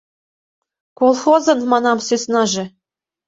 Колхозын, 0.99 1.59
манам, 1.71 1.99
сӧснаже. 2.07 2.65